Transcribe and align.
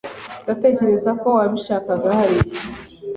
Ndatekereza 0.43 1.09
ko 1.21 1.27
wabishaka 1.37 1.91
hariya. 2.03 2.61